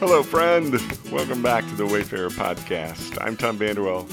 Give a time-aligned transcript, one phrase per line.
[0.00, 0.80] Hello, friend.
[1.12, 3.18] Welcome back to the Wayfarer Podcast.
[3.20, 4.08] I'm Tom Vanderwell.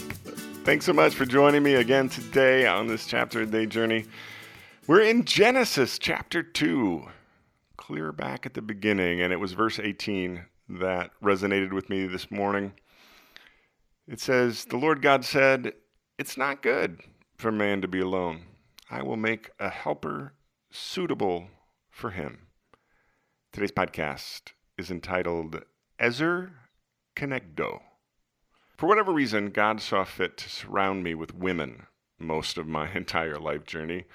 [0.65, 4.03] Thanks so much for joining me again today on this chapter a day journey.
[4.85, 7.07] We're in Genesis chapter 2,
[7.77, 12.29] clear back at the beginning, and it was verse 18 that resonated with me this
[12.29, 12.73] morning.
[14.09, 15.71] It says, The Lord God said,
[16.19, 16.99] It's not good
[17.37, 18.41] for man to be alone.
[18.91, 20.33] I will make a helper
[20.69, 21.47] suitable
[21.89, 22.39] for him.
[23.53, 25.63] Today's podcast is entitled
[25.99, 26.51] Ezer
[27.15, 27.81] Kenegdo.
[28.77, 31.87] For whatever reason, God saw fit to surround me with women
[32.19, 34.05] most of my entire life journey.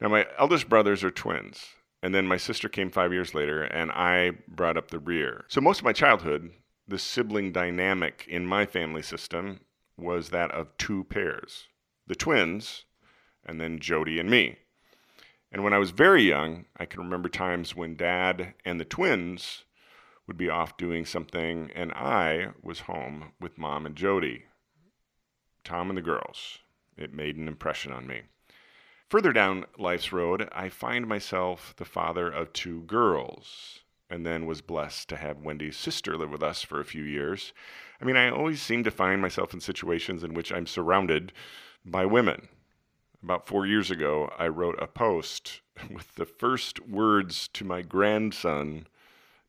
[0.00, 3.92] Now, my eldest brothers are twins, and then my sister came five years later, and
[3.92, 5.44] I brought up the rear.
[5.46, 6.50] So, most of my childhood,
[6.88, 9.60] the sibling dynamic in my family system
[9.96, 11.68] was that of two pairs
[12.08, 12.84] the twins,
[13.46, 14.56] and then Jody and me.
[15.52, 19.64] And when I was very young, I can remember times when dad and the twins
[20.26, 24.44] would be off doing something, and I was home with mom and Jody,
[25.64, 26.58] Tom and the girls.
[26.96, 28.22] It made an impression on me.
[29.08, 34.60] Further down life's road, I find myself the father of two girls, and then was
[34.60, 37.52] blessed to have Wendy's sister live with us for a few years.
[38.00, 41.32] I mean, I always seem to find myself in situations in which I'm surrounded
[41.84, 42.48] by women.
[43.22, 48.86] About four years ago, I wrote a post with the first words to my grandson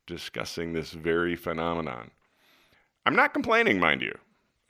[0.06, 2.10] discussing this very phenomenon.
[3.06, 4.16] I'm not complaining, mind you.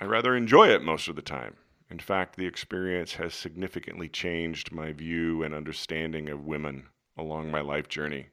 [0.01, 1.57] I rather enjoy it most of the time.
[1.91, 7.61] In fact, the experience has significantly changed my view and understanding of women along my
[7.61, 8.27] life journey.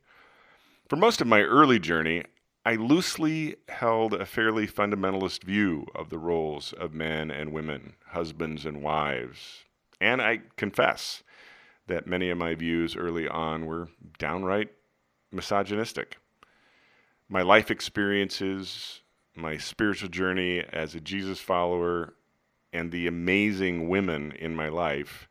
[0.89, 2.23] For most of my early journey,
[2.65, 8.65] I loosely held a fairly fundamentalist view of the roles of men and women, husbands
[8.65, 9.65] and wives,
[9.99, 11.23] and I confess
[11.87, 14.69] that many of my views early on were downright
[15.31, 16.17] misogynistic.
[17.31, 18.99] My life experiences,
[19.35, 22.13] my spiritual journey as a Jesus follower,
[22.73, 25.29] and the amazing women in my life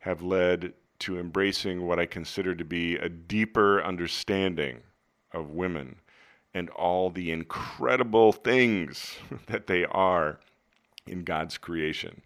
[0.00, 4.80] have led to embracing what I consider to be a deeper understanding
[5.30, 6.00] of women
[6.54, 9.14] and all the incredible things
[9.46, 10.40] that they are
[11.06, 12.20] in God's creation.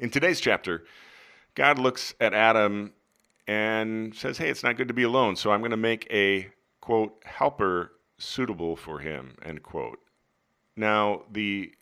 [0.00, 0.82] In today's chapter,
[1.54, 2.92] God looks at Adam
[3.46, 6.48] and says, Hey, it's not good to be alone, so I'm going to make a,
[6.80, 10.00] quote, helper suitable for him, end quote.
[10.76, 11.72] Now, the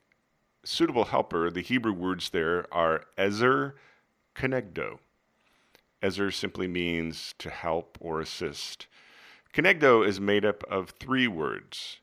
[0.65, 3.77] suitable helper, the Hebrew words there are Ezer
[4.35, 4.99] Kenegdo.
[6.03, 8.87] Ezer simply means to help or assist.
[9.53, 12.01] Kenegdo is made up of three words.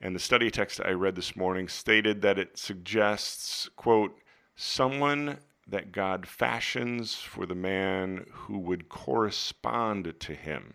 [0.00, 4.18] And the study text I read this morning stated that it suggests, quote,
[4.54, 10.74] someone that God fashions for the man who would correspond to him,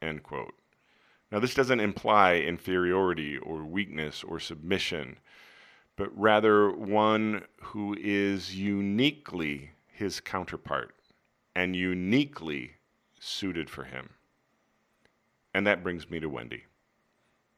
[0.00, 0.54] end quote.
[1.32, 5.18] Now, this doesn't imply inferiority or weakness or submission,
[5.96, 10.94] but rather one who is uniquely his counterpart
[11.56, 12.72] and uniquely
[13.18, 14.10] suited for him.
[15.54, 16.64] And that brings me to Wendy,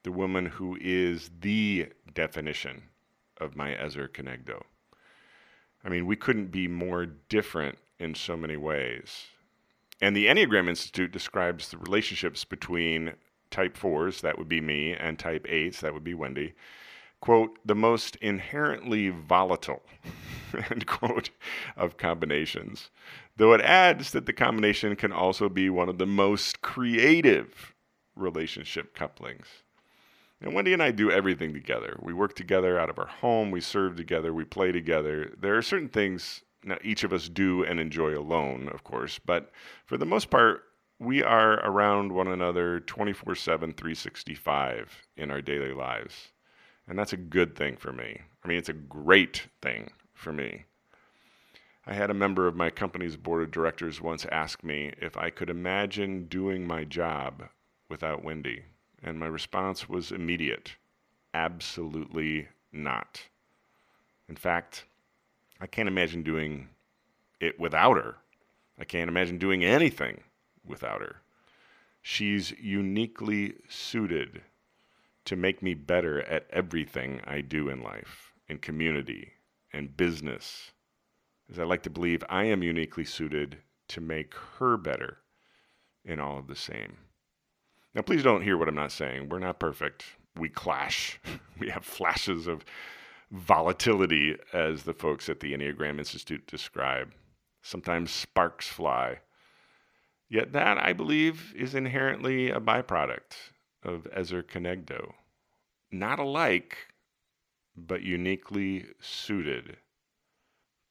[0.05, 2.83] the woman who is the definition
[3.41, 4.62] of my Ezer Kenegdo.
[5.85, 9.27] I mean, we couldn't be more different in so many ways.
[10.01, 13.15] And the Enneagram Institute describes the relationships between
[13.54, 16.54] type fours, that would be me, and type eights, that would be Wendy,
[17.20, 19.82] quote, the most inherently volatile,
[20.70, 21.31] end quote,
[21.76, 22.91] of combinations.
[23.37, 27.75] Though it adds that the combination can also be one of the most creative
[28.16, 29.47] relationship couplings.
[30.41, 31.97] And Wendy and I do everything together.
[32.03, 35.32] We work together out of our home, we serve together, we play together.
[35.41, 39.53] There are certain things now each of us do and enjoy alone, of course, but
[39.87, 40.64] for the most part,
[41.04, 46.32] we are around one another 24 7, 365 in our daily lives.
[46.88, 48.20] And that's a good thing for me.
[48.42, 50.64] I mean, it's a great thing for me.
[51.87, 55.31] I had a member of my company's board of directors once ask me if I
[55.31, 57.44] could imagine doing my job
[57.88, 58.64] without Wendy.
[59.02, 60.76] And my response was immediate
[61.34, 63.20] absolutely not.
[64.29, 64.84] In fact,
[65.61, 66.69] I can't imagine doing
[67.40, 68.17] it without her.
[68.79, 70.23] I can't imagine doing anything
[70.64, 71.16] without her.
[72.02, 74.43] She's uniquely suited
[75.25, 79.32] to make me better at everything I do in life, in community,
[79.72, 80.72] and business.
[81.50, 83.58] As I like to believe, I am uniquely suited
[83.88, 85.19] to make her better
[86.05, 86.96] in all of the same.
[87.94, 89.28] Now, please don't hear what I'm not saying.
[89.28, 90.05] We're not perfect.
[90.37, 91.20] We clash.
[91.58, 92.64] we have flashes of
[93.31, 97.12] volatility, as the folks at the Enneagram Institute describe.
[97.62, 99.20] Sometimes sparks fly.
[100.29, 105.15] Yet, that, I believe, is inherently a byproduct of Ezer Kenegdo.
[105.91, 106.88] not alike,
[107.76, 109.76] but uniquely suited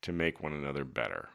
[0.01, 1.29] to make one another better.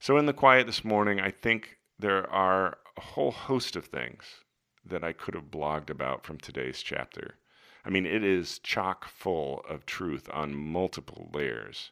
[0.00, 4.44] So, in the quiet this morning, I think there are a whole host of things
[4.84, 7.36] that I could have blogged about from today's chapter.
[7.84, 11.90] I mean, it is chock full of truth on multiple layers.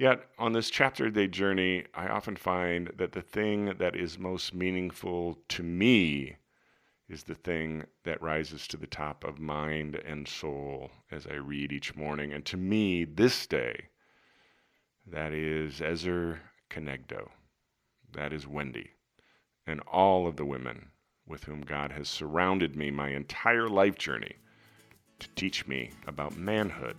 [0.00, 4.54] Yet, on this chapter day journey, I often find that the thing that is most
[4.54, 6.36] meaningful to me
[7.06, 11.70] is the thing that rises to the top of mind and soul as I read
[11.70, 12.32] each morning.
[12.32, 13.88] And to me, this day,
[15.06, 17.28] that is Ezer Kenegdo.
[18.14, 18.92] That is Wendy.
[19.66, 20.92] And all of the women
[21.26, 24.36] with whom God has surrounded me my entire life journey
[25.18, 26.96] to teach me about manhood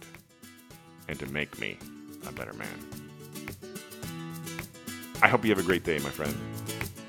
[1.07, 1.79] and to make me
[2.27, 2.67] a better man.
[5.21, 6.35] I hope you have a great day, my friend.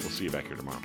[0.01, 0.81] We'll see you back here tomorrow.